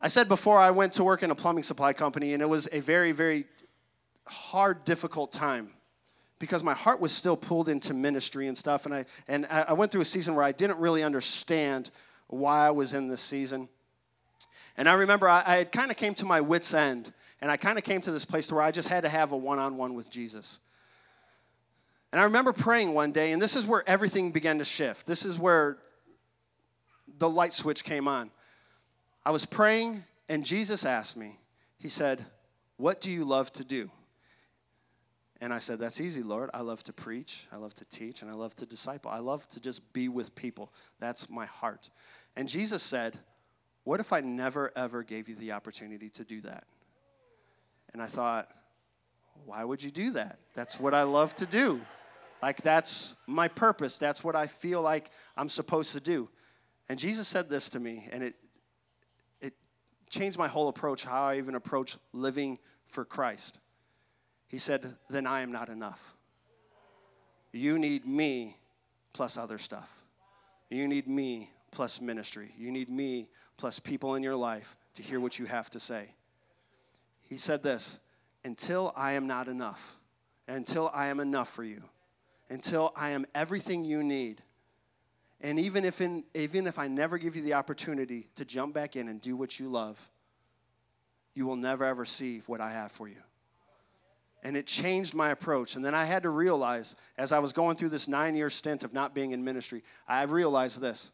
[0.00, 2.68] I said before I went to work in a plumbing supply company, and it was
[2.72, 3.44] a very, very
[4.26, 5.70] hard, difficult time
[6.38, 8.84] because my heart was still pulled into ministry and stuff.
[8.84, 11.90] And I, and I went through a season where I didn't really understand
[12.32, 13.68] why I was in this season.
[14.76, 17.76] And I remember I, I kind of came to my wits' end, and I kind
[17.76, 19.94] of came to this place where I just had to have a one on one
[19.94, 20.60] with Jesus.
[22.10, 25.06] And I remember praying one day, and this is where everything began to shift.
[25.06, 25.78] This is where
[27.18, 28.30] the light switch came on.
[29.24, 31.32] I was praying, and Jesus asked me,
[31.78, 32.24] He said,
[32.78, 33.90] What do you love to do?
[35.42, 36.48] And I said, That's easy, Lord.
[36.54, 39.10] I love to preach, I love to teach, and I love to disciple.
[39.10, 40.72] I love to just be with people.
[40.98, 41.90] That's my heart.
[42.36, 43.18] And Jesus said,
[43.84, 46.64] What if I never, ever gave you the opportunity to do that?
[47.92, 48.48] And I thought,
[49.44, 50.38] Why would you do that?
[50.54, 51.80] That's what I love to do.
[52.42, 53.98] Like, that's my purpose.
[53.98, 56.28] That's what I feel like I'm supposed to do.
[56.88, 58.34] And Jesus said this to me, and it
[59.40, 59.54] it
[60.10, 63.60] changed my whole approach, how I even approach living for Christ.
[64.48, 66.14] He said, Then I am not enough.
[67.52, 68.56] You need me
[69.12, 70.04] plus other stuff.
[70.70, 72.52] You need me plus ministry.
[72.56, 76.14] You need me plus people in your life to hear what you have to say.
[77.22, 77.98] He said this
[78.44, 79.96] until I am not enough,
[80.46, 81.82] until I am enough for you,
[82.48, 84.42] until I am everything you need,
[85.42, 88.94] and even if, in, even if I never give you the opportunity to jump back
[88.94, 90.10] in and do what you love,
[91.34, 93.16] you will never ever see what I have for you.
[94.44, 95.76] And it changed my approach.
[95.76, 98.84] And then I had to realize, as I was going through this nine year stint
[98.84, 101.12] of not being in ministry, I realized this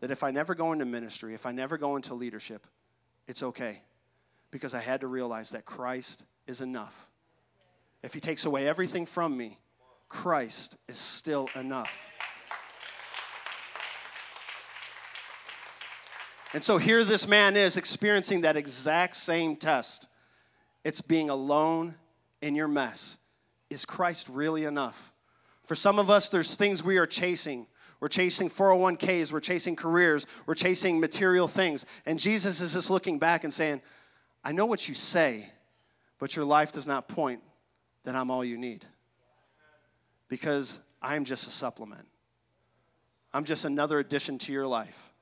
[0.00, 2.66] that if I never go into ministry, if I never go into leadership,
[3.26, 3.80] it's okay.
[4.50, 7.08] Because I had to realize that Christ is enough.
[8.02, 9.58] If He takes away everything from me,
[10.08, 12.12] Christ is still enough.
[16.54, 20.08] And so here this man is experiencing that exact same test.
[20.84, 21.96] It's being alone
[22.40, 23.18] in your mess.
[23.68, 25.12] Is Christ really enough?
[25.62, 27.66] For some of us, there's things we are chasing.
[28.00, 31.86] We're chasing 401ks, we're chasing careers, we're chasing material things.
[32.04, 33.80] And Jesus is just looking back and saying,
[34.44, 35.48] I know what you say,
[36.18, 37.40] but your life does not point
[38.04, 38.84] that I'm all you need.
[40.28, 42.06] Because I'm just a supplement,
[43.32, 45.12] I'm just another addition to your life.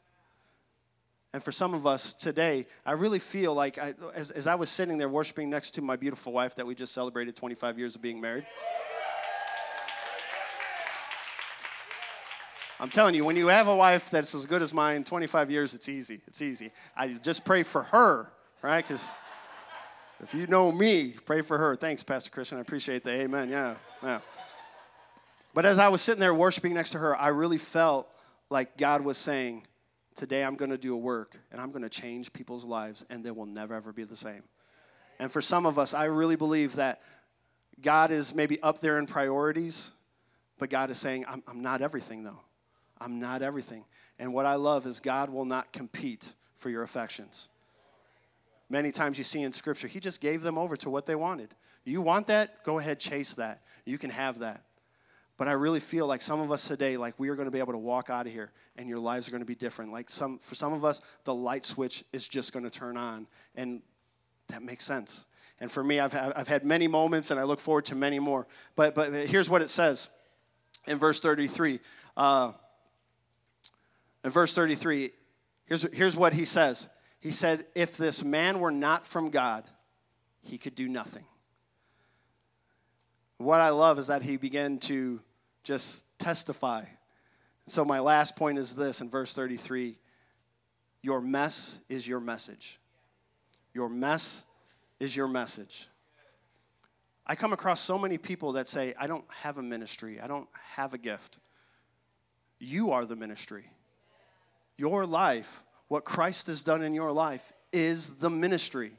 [1.32, 4.70] And for some of us today, I really feel like I, as, as I was
[4.70, 8.02] sitting there worshiping next to my beautiful wife that we just celebrated 25 years of
[8.02, 8.46] being married.
[12.80, 15.74] I'm telling you, when you have a wife that's as good as mine, 25 years,
[15.74, 16.20] it's easy.
[16.26, 16.70] It's easy.
[16.96, 18.30] I just pray for her,
[18.62, 18.84] right?
[18.84, 19.14] Because
[20.20, 21.76] if you know me, pray for her.
[21.76, 22.58] Thanks, Pastor Christian.
[22.58, 23.48] I appreciate the amen.
[23.48, 24.20] Yeah, yeah.
[25.54, 28.08] But as I was sitting there worshiping next to her, I really felt
[28.50, 29.66] like God was saying,
[30.16, 33.24] Today I'm going to do a work and I'm going to change people's lives and
[33.24, 34.44] they will never ever be the same.
[35.18, 37.00] And for some of us, I really believe that
[37.80, 39.92] God is maybe up there in priorities,
[40.56, 42.38] but God is saying, I'm, I'm not everything though.
[43.00, 43.84] I'm not everything.
[44.18, 47.48] And what I love is God will not compete for your affections.
[48.70, 51.54] Many times you see in Scripture, He just gave them over to what they wanted.
[51.84, 52.64] You want that?
[52.64, 53.60] Go ahead, chase that.
[53.84, 54.62] You can have that.
[55.36, 57.58] But I really feel like some of us today, like we are going to be
[57.58, 59.92] able to walk out of here and your lives are going to be different.
[59.92, 63.26] Like some, for some of us, the light switch is just going to turn on.
[63.56, 63.82] And
[64.48, 65.26] that makes sense.
[65.60, 68.46] And for me, I've, I've had many moments and I look forward to many more.
[68.76, 70.08] But, but here's what it says
[70.86, 71.80] in verse 33.
[72.16, 72.52] Uh,
[74.24, 75.10] in verse 33,
[75.66, 76.88] here's, here's what he says.
[77.20, 79.64] He said, If this man were not from God,
[80.42, 81.24] he could do nothing.
[83.36, 85.20] What I love is that he began to
[85.62, 86.84] just testify.
[87.66, 89.96] So, my last point is this in verse 33
[91.02, 92.78] Your mess is your message.
[93.74, 94.46] Your mess
[95.00, 95.88] is your message.
[97.26, 100.48] I come across so many people that say, I don't have a ministry, I don't
[100.76, 101.40] have a gift.
[102.58, 103.64] You are the ministry.
[104.76, 108.92] Your life, what Christ has done in your life, is the ministry.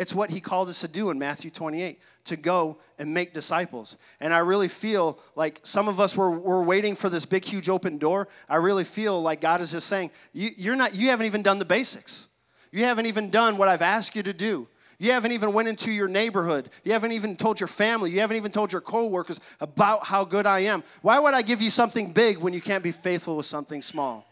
[0.00, 3.98] It's what he called us to do in Matthew 28 to go and make disciples.
[4.18, 7.68] And I really feel like some of us were, were waiting for this big, huge
[7.68, 8.26] open door.
[8.48, 11.58] I really feel like God is just saying, you, you're not, you haven't even done
[11.58, 12.30] the basics.
[12.72, 14.68] You haven't even done what I've asked you to do.
[14.98, 16.70] You haven't even went into your neighborhood.
[16.82, 18.10] You haven't even told your family.
[18.10, 20.82] You haven't even told your coworkers about how good I am.
[21.02, 24.29] Why would I give you something big when you can't be faithful with something small?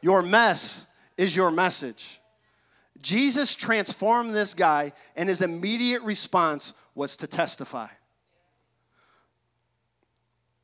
[0.00, 2.20] Your mess is your message.
[3.00, 7.88] Jesus transformed this guy, and his immediate response was to testify.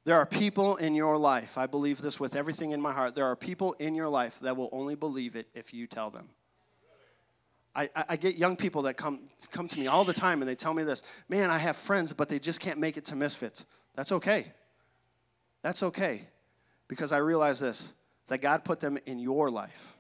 [0.05, 3.15] There are people in your life, I believe this with everything in my heart.
[3.15, 6.29] There are people in your life that will only believe it if you tell them.
[7.77, 9.21] I, I get young people that come,
[9.51, 12.13] come to me all the time and they tell me this man, I have friends,
[12.13, 13.67] but they just can't make it to Misfits.
[13.97, 14.53] That's okay.
[15.63, 16.29] That's okay.
[16.87, 17.95] Because I realize this
[18.29, 19.97] that God put them in your life.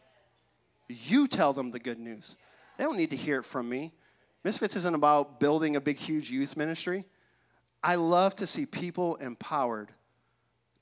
[0.88, 2.36] You tell them the good news.
[2.76, 3.92] They don't need to hear it from me.
[4.42, 7.04] Misfits isn't about building a big, huge youth ministry.
[7.82, 9.90] I love to see people empowered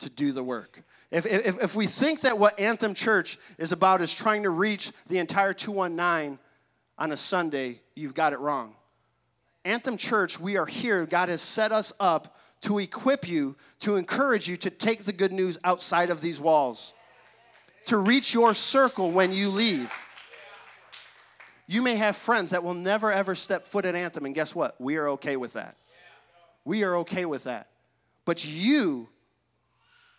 [0.00, 0.82] to do the work.
[1.10, 4.92] If, if, if we think that what Anthem Church is about is trying to reach
[5.08, 6.38] the entire 219
[6.98, 8.74] on a Sunday, you've got it wrong.
[9.64, 11.06] Anthem Church, we are here.
[11.06, 15.32] God has set us up to equip you, to encourage you to take the good
[15.32, 16.94] news outside of these walls
[17.86, 19.92] to reach your circle when you leave.
[21.66, 24.80] You may have friends that will never ever step foot at Anthem, and guess what?
[24.80, 25.76] We are okay with that.
[26.64, 27.68] We are okay with that.
[28.24, 29.08] But you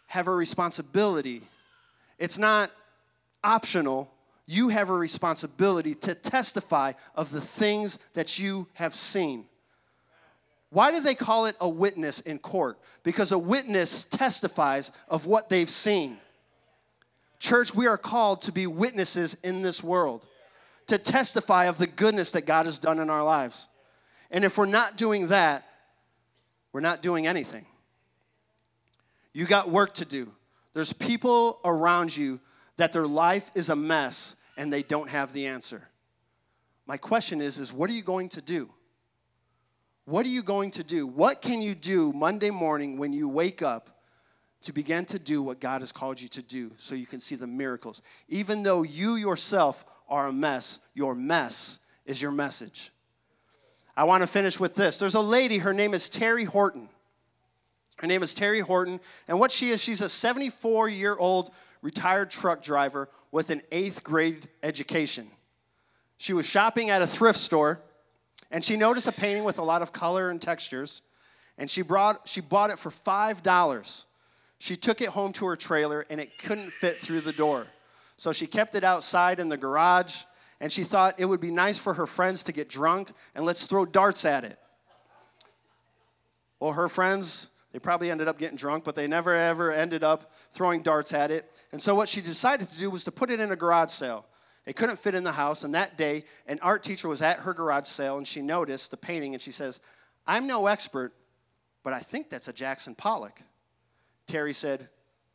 [0.08, 1.42] have a responsibility.
[2.20, 2.72] It's not
[3.44, 4.12] optional.
[4.46, 9.46] You have a responsibility to testify of the things that you have seen.
[10.70, 12.80] Why do they call it a witness in court?
[13.04, 16.18] Because a witness testifies of what they've seen.
[17.44, 20.26] Church, we are called to be witnesses in this world,
[20.88, 23.68] to testify of the goodness that God has done in our lives.
[24.32, 25.66] And if we're not doing that,
[26.72, 27.66] we're not doing anything.
[29.34, 30.32] You got work to do.
[30.74, 32.40] There's people around you
[32.78, 35.90] that their life is a mess and they don't have the answer.
[36.88, 38.70] My question is is what are you going to do?
[40.06, 41.06] What are you going to do?
[41.06, 43.93] What can you do Monday morning when you wake up
[44.64, 47.36] to begin to do what God has called you to do so you can see
[47.36, 48.02] the miracles.
[48.30, 52.92] Even though you yourself are a mess, your mess is your message.
[53.96, 54.98] I want to finish with this.
[54.98, 56.90] There's a lady, her name is Teri Horton.
[57.98, 62.32] Her name is Teri Horton, and what she is, she's a 74 year old retired
[62.32, 65.28] truck driver with an eighth grade education.
[66.18, 67.82] She was shopping at a thrift store,
[68.50, 71.04] and she noticed a painting with a lot of color and textures,
[71.58, 74.06] and she, brought, she bought it for $5.
[74.64, 77.68] She took it home to her trailer and it couldn't fit through the door.
[78.16, 80.24] So she kept it outside in the garage
[80.62, 83.68] and she thought it would be nice for her friends to get drunk and let's
[83.68, 84.58] throw darts at it.
[86.62, 90.32] Well, her friends, they probably ended up getting drunk, but they never ever ended up
[90.54, 91.52] throwing darts at it.
[91.74, 94.26] And so what she decided to do was to put it in a garage sale.
[94.66, 97.54] It couldn't fit in the house, and that day, an art teacher was at her
[97.54, 99.82] garage sale and she noticed the painting and she says,
[100.26, 101.12] I'm no expert,
[101.84, 103.42] but I think that's a Jackson Pollock.
[104.28, 104.90] Teri said,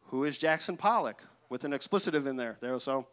[0.07, 1.23] Who is Jackson Pollock?
[1.49, 2.57] With an explicitive in there.
[2.61, 3.07] There, so.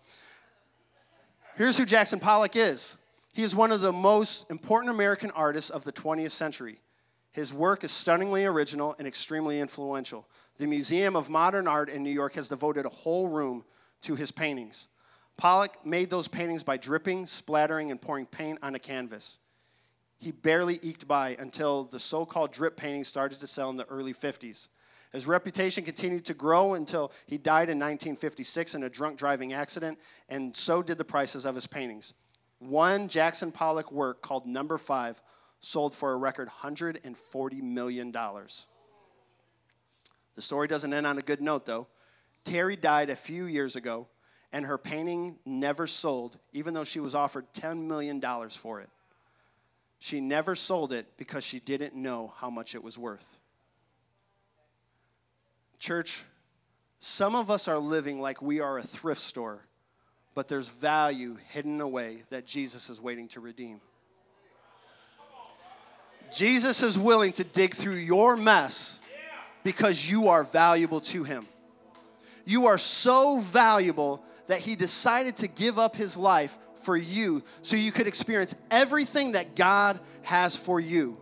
[1.55, 2.97] Here's who Jackson Pollock is.
[3.33, 6.79] He is one of the most important American artists of the 20th century.
[7.31, 10.27] His work is stunningly original and extremely influential.
[10.57, 13.65] The Museum of Modern Art in New York has devoted a whole room
[14.03, 14.87] to his paintings.
[15.35, 19.39] Pollock made those paintings by dripping, splattering, and pouring paint on a canvas.
[20.17, 23.85] He barely eked by until the so called drip paintings started to sell in the
[23.87, 24.69] early 50s.
[25.15, 29.97] His reputation continued to grow until he died in 1956 in a drunk driving accident,
[30.27, 32.13] and so did the prices of his paintings.
[32.59, 35.23] One Jackson Pollock work called Number Five
[35.61, 38.11] sold for a record $140 million.
[38.11, 38.41] The
[40.41, 41.87] story doesn't end on a good note, though.
[42.43, 44.09] Teri died a few years ago,
[44.51, 48.89] and her painting never sold, even though she was offered $10 million for it.
[49.97, 53.39] She never sold it because she didn't know how much it was worth.
[55.79, 56.23] Church,
[56.99, 59.59] some of us are living like we are a thrift store,
[60.33, 63.79] but there's value hidden away that Jesus is waiting to redeem.
[66.35, 69.01] Jesus is willing to dig through your mess
[69.63, 71.45] because you are valuable to him.
[72.45, 77.75] You are so valuable that he decided to give up his life for you so
[77.75, 81.17] you could experience everything that God has for you.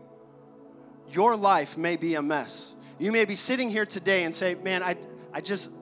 [1.12, 2.76] Your life may be a mess.
[3.04, 4.96] You may be sitting here today and say, Man, I,
[5.34, 5.74] I, just,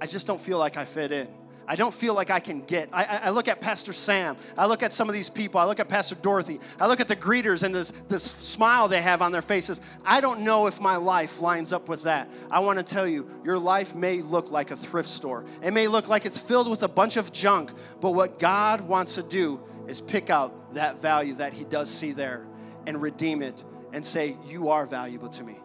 [0.00, 1.26] I just don't feel like I fit in.
[1.66, 2.88] I don't feel like I can get.
[2.92, 4.36] I, I, look at Pastor Sam.
[4.56, 5.60] I look at some of these people.
[5.60, 6.60] I look at Pastor Dorothy.
[6.78, 9.80] I look at the greeters and this, this smile they have on their faces.
[10.04, 12.28] I don't know if my life lines up with that.
[12.48, 15.44] I want to tell you, your life may look like a thrift store.
[15.64, 19.16] It may look like it's filled with a bunch of junk, but what God wants
[19.16, 22.46] to do is pick out that value that He does see there
[22.86, 25.56] and redeem it and say, You are valuable to me.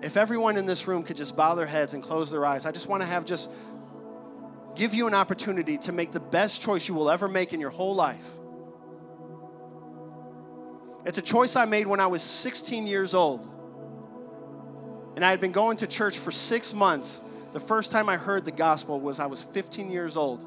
[0.00, 2.72] If everyone in this room could just bow their heads and close their eyes, I
[2.72, 3.50] just want to have just
[4.76, 7.70] give you an opportunity to make the best choice you will ever make in your
[7.70, 8.30] whole life.
[11.04, 13.48] It's a choice I made when I was 16 years old.
[15.16, 17.20] And I had been going to church for six months.
[17.52, 20.46] The first time I heard the gospel was I was 15 years old.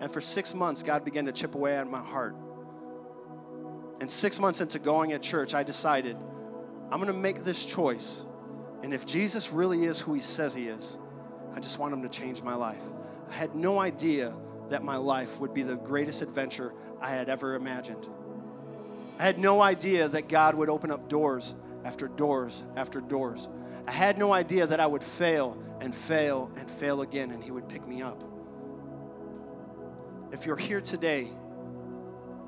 [0.00, 2.36] And for six months, God began to chip away at my heart.
[4.00, 6.16] And six months into going at church, I decided
[6.90, 8.26] I'm going to make this choice.
[8.84, 10.98] And if Jesus really is who he says he is,
[11.56, 12.82] I just want him to change my life.
[13.30, 14.36] I had no idea
[14.68, 18.06] that my life would be the greatest adventure I had ever imagined.
[19.18, 23.48] I had no idea that God would open up doors after doors after doors.
[23.88, 27.50] I had no idea that I would fail and fail and fail again and He
[27.50, 28.22] would pick me up.
[30.30, 31.30] If you're here today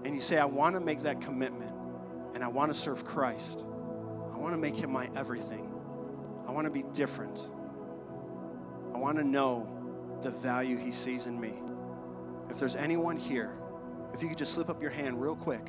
[0.05, 1.73] and you say, I want to make that commitment
[2.35, 3.65] and I want to serve Christ,
[4.35, 5.73] I want to make Him my everything,
[6.47, 7.51] I want to be different,
[8.95, 9.69] I want to know
[10.23, 11.53] the value he sees in me.
[12.49, 13.57] If there's anyone here,
[14.15, 15.69] if you could just slip up your hand real quick.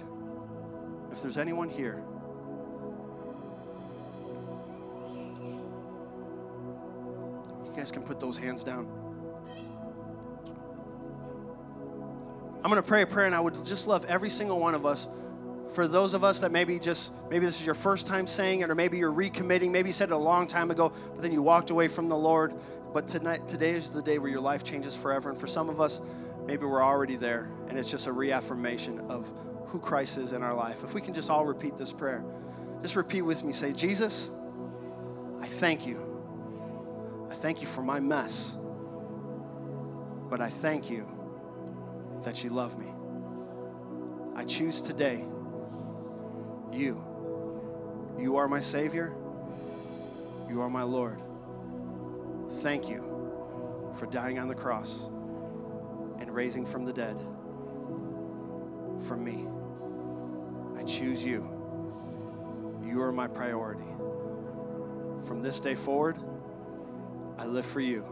[1.12, 2.04] If there's anyone here,
[7.66, 8.88] you guys can put those hands down.
[12.58, 14.86] I'm going to pray a prayer, and I would just love every single one of
[14.86, 15.08] us
[15.74, 18.70] for those of us that maybe just maybe this is your first time saying it
[18.70, 21.42] or maybe you're recommitting maybe you said it a long time ago but then you
[21.42, 22.54] walked away from the lord.
[22.94, 25.30] But tonight today is the day where your life changes forever.
[25.30, 26.02] And for some of us
[26.46, 29.30] maybe we're already there and it's just a reaffirmation of
[29.66, 30.84] who christ is in our life.
[30.84, 32.24] If we can just all repeat this prayer
[32.82, 33.52] just repeat with me.
[33.52, 34.32] Say jesus
[35.42, 36.04] i thank you.
[37.30, 38.58] I thank you for my mess
[40.30, 41.06] but i thank you
[42.24, 42.88] that you love me.
[44.36, 45.24] I choose today
[46.78, 47.04] you.
[48.20, 49.14] You are my Savior.
[50.50, 51.20] You are my Lord.
[52.50, 55.10] Thank you for dying on the cross
[56.20, 57.22] and raising from the dead
[59.06, 59.46] for me.
[60.78, 61.48] I choose you.
[62.84, 63.90] You are my priority.
[65.28, 66.18] From this day forward,
[67.38, 68.06] I live for you,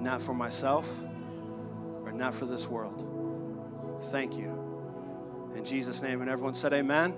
[0.00, 0.92] not for myself
[2.04, 4.02] or not for this world.
[4.10, 5.52] Thank you.
[5.54, 7.16] In Jesus' name, and everyone said, Amen.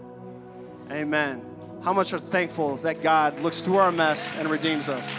[0.90, 1.44] Amen.
[1.82, 5.10] How much are thankful that God looks through our mess and redeems us?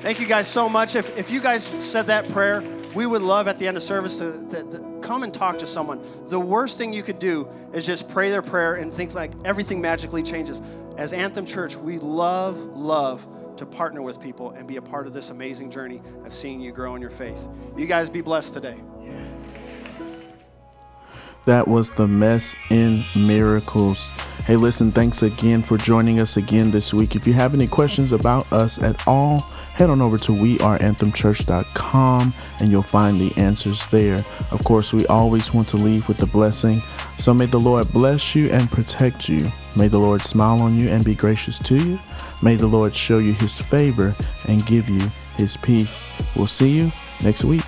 [0.00, 0.94] Thank you guys so much.
[0.94, 2.62] If, if you guys said that prayer,
[2.94, 5.66] we would love at the end of service to, to, to, come and talk to
[5.66, 6.00] someone.
[6.26, 9.80] The worst thing you could do is just pray their prayer and think like everything
[9.80, 10.60] magically changes.
[10.96, 15.12] As Anthem Church, we love, love to partner with people and be a part of
[15.12, 17.48] this amazing journey of seeing you grow in your faith.
[17.76, 18.76] You guys be blessed today.
[21.48, 24.10] That was the mess in miracles.
[24.44, 27.16] Hey, listen, thanks again for joining us again this week.
[27.16, 29.40] If you have any questions about us at all,
[29.72, 34.22] head on over to weareanthemchurch.com and you'll find the answers there.
[34.50, 36.82] Of course, we always want to leave with the blessing.
[37.16, 39.50] So may the Lord bless you and protect you.
[39.74, 41.98] May the Lord smile on you and be gracious to you.
[42.42, 46.04] May the Lord show you his favor and give you his peace.
[46.36, 46.92] We'll see you
[47.22, 47.64] next week.